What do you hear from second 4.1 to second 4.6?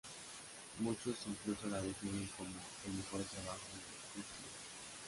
Huxley.